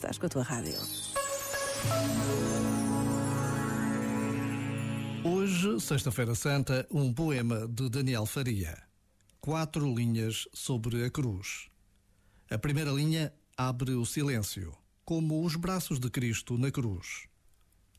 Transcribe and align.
estás 0.00 0.16
com 0.16 0.24
a 0.24 0.28
tua 0.30 0.42
rádio. 0.42 0.78
Hoje, 5.22 5.78
Sexta-feira 5.78 6.34
Santa, 6.34 6.86
um 6.90 7.12
poema 7.12 7.68
de 7.68 7.90
Daniel 7.90 8.24
Faria. 8.24 8.82
Quatro 9.42 9.94
linhas 9.94 10.48
sobre 10.54 11.04
a 11.04 11.10
cruz. 11.10 11.68
A 12.50 12.56
primeira 12.56 12.90
linha 12.90 13.30
abre 13.54 13.92
o 13.92 14.06
silêncio, 14.06 14.72
como 15.04 15.44
os 15.44 15.54
braços 15.54 16.00
de 16.00 16.08
Cristo 16.08 16.56
na 16.56 16.70
cruz. 16.70 17.26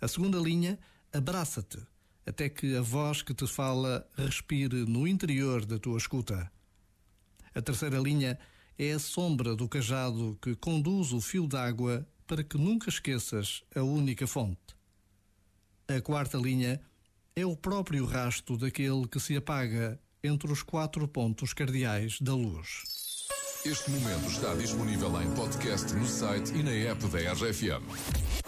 A 0.00 0.06
segunda 0.06 0.38
linha 0.38 0.78
abraça-te, 1.12 1.80
até 2.24 2.48
que 2.48 2.76
a 2.76 2.80
voz 2.80 3.22
que 3.22 3.34
te 3.34 3.46
fala 3.48 4.08
respire 4.16 4.84
no 4.86 5.04
interior 5.04 5.66
da 5.66 5.80
tua 5.80 5.98
escuta. 5.98 6.48
A 7.52 7.60
terceira 7.60 7.98
linha 7.98 8.38
é 8.78 8.92
a 8.92 8.98
sombra 8.98 9.56
do 9.56 9.68
cajado 9.68 10.38
que 10.40 10.54
conduz 10.54 11.12
o 11.12 11.20
fio 11.20 11.48
d'água 11.48 12.06
para 12.26 12.44
que 12.44 12.56
nunca 12.56 12.88
esqueças 12.88 13.62
a 13.74 13.82
única 13.82 14.26
fonte. 14.26 14.76
A 15.88 16.00
quarta 16.00 16.38
linha 16.38 16.80
é 17.34 17.44
o 17.44 17.56
próprio 17.56 18.04
rasto 18.04 18.56
daquele 18.56 19.08
que 19.08 19.18
se 19.18 19.36
apaga 19.36 20.00
entre 20.22 20.52
os 20.52 20.62
quatro 20.62 21.08
pontos 21.08 21.52
cardeais 21.52 22.20
da 22.20 22.34
luz. 22.34 22.84
Este 23.64 23.90
momento 23.90 24.28
está 24.28 24.54
disponível 24.54 25.20
em 25.20 25.34
podcast 25.34 25.92
no 25.94 26.06
site 26.06 26.52
e 26.54 26.62
na 26.62 26.70
app 26.70 27.04
da 27.08 27.32
RFM. 27.32 28.47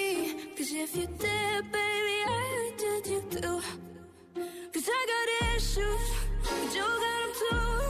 Cause 0.61 0.73
if 0.73 0.95
you 0.95 1.07
did, 1.07 1.71
baby, 1.71 2.17
I 2.27 2.71
judge 2.77 3.09
you 3.09 3.21
too. 3.31 3.61
Cause 4.71 4.89
I 4.93 5.01
got 5.11 5.55
issues, 5.55 6.05
but 6.43 6.75
you 6.75 6.85
got 6.85 7.17
them 7.17 7.29
too. 7.41 7.81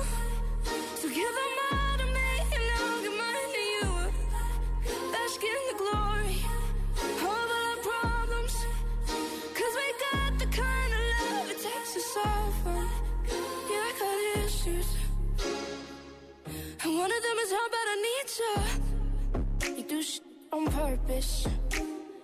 So 0.95 1.09
give 1.09 1.33
them 1.39 1.53
all 1.67 1.97
to 1.99 2.05
me, 2.15 2.31
and 2.55 2.63
I'll 2.79 3.01
give 3.03 3.17
mine 3.19 3.51
to 3.57 3.63
you. 3.75 3.87
Bask 5.11 5.43
in 5.43 5.61
the 5.69 5.75
glory 5.83 6.37
of 6.95 7.23
all 7.27 7.49
our 7.59 7.77
problems. 7.89 8.55
Cause 9.57 9.73
we 9.81 9.87
got 10.07 10.39
the 10.39 10.45
kind 10.45 10.91
of 10.97 11.03
love 11.19 11.51
it 11.51 11.59
takes 11.59 11.91
to 11.95 11.99
them. 11.99 12.89
Yeah, 13.69 13.83
I 13.83 13.91
got 13.99 14.45
issues. 14.45 14.89
And 16.85 16.97
one 16.97 17.11
of 17.11 17.21
them 17.21 17.37
is 17.43 17.51
how 17.51 17.67
bad 17.75 17.87
I 17.93 17.97
need 18.07 18.27
you. 18.39 19.75
You 19.75 19.83
do 19.83 20.01
shit 20.01 20.23
on 20.53 20.67
purpose. 20.67 21.47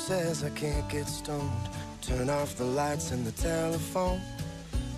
says 0.00 0.42
I 0.42 0.50
can't 0.50 0.88
get 0.88 1.06
stoned? 1.06 1.68
Turn 2.00 2.30
off 2.30 2.56
the 2.56 2.64
lights 2.64 3.12
and 3.12 3.24
the 3.24 3.32
telephone. 3.32 4.20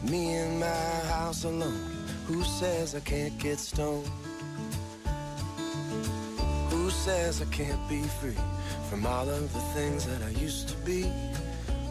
Me 0.08 0.36
in 0.36 0.60
my 0.60 0.88
house 1.16 1.44
alone. 1.44 1.84
Who 2.28 2.42
says 2.44 2.94
I 2.94 3.00
can't 3.00 3.36
get 3.38 3.58
stoned? 3.58 4.08
Who 6.70 6.88
says 6.90 7.42
I 7.42 7.46
can't 7.46 7.84
be 7.88 8.02
free 8.20 8.40
from 8.88 9.04
all 9.04 9.28
of 9.28 9.52
the 9.52 9.60
things 9.74 10.06
that 10.06 10.22
I 10.22 10.30
used 10.40 10.68
to 10.68 10.76
be? 10.78 11.10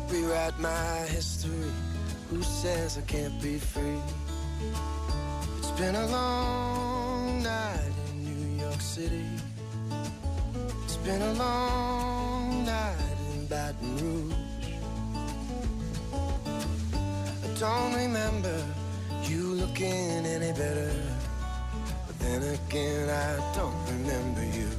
Rewrite 0.09 0.57
my 0.59 1.05
history. 1.09 1.71
Who 2.29 2.41
says 2.41 2.97
I 2.97 3.01
can't 3.01 3.39
be 3.41 3.57
free? 3.57 4.01
It's 5.57 5.71
been 5.71 5.95
a 5.95 6.07
long 6.07 7.43
night 7.43 7.93
in 8.09 8.23
New 8.23 8.63
York 8.63 8.81
City. 8.81 9.25
It's 10.85 10.97
been 10.97 11.21
a 11.21 11.33
long 11.33 12.20
don't 17.61 17.93
remember 17.93 18.57
you 19.21 19.53
looking 19.53 20.25
any 20.25 20.51
better. 20.51 20.91
But 22.07 22.17
then 22.17 22.41
again, 22.41 23.07
I 23.07 23.55
don't 23.55 23.85
remember 23.85 24.43
you. 24.57 24.69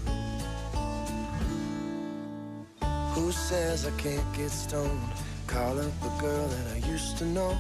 Who 3.15 3.31
says 3.31 3.87
I 3.87 3.93
can't 3.93 4.35
get 4.35 4.51
stoned? 4.51 5.13
Call 5.47 5.79
up 5.79 5.93
a 6.03 6.21
girl 6.21 6.49
that 6.49 6.67
I 6.75 6.79
used 6.89 7.19
to 7.19 7.25
know. 7.25 7.57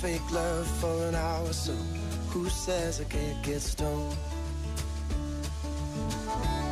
Fake 0.00 0.32
love 0.32 0.66
for 0.80 0.96
an 1.08 1.14
hour 1.14 1.52
so. 1.52 1.74
Who 2.30 2.48
says 2.48 3.02
I 3.02 3.04
can't 3.04 3.44
get 3.44 3.60
stoned? 3.60 4.16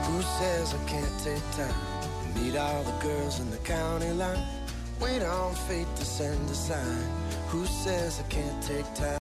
Who 0.08 0.22
says 0.22 0.74
I 0.74 0.82
can't 0.88 1.18
take 1.22 1.44
time? 1.52 1.74
Meet 2.36 2.56
all 2.56 2.82
the 2.84 2.98
girls 3.06 3.38
in 3.38 3.50
the 3.50 3.58
county 3.58 4.12
line. 4.12 4.65
Wait 5.00 5.22
on 5.22 5.54
fate 5.54 5.86
to 5.96 6.04
send 6.04 6.48
a 6.48 6.54
sign. 6.54 7.04
Who 7.48 7.66
says 7.66 8.18
I 8.18 8.22
can't 8.28 8.62
take 8.62 8.86
time? 8.94 9.06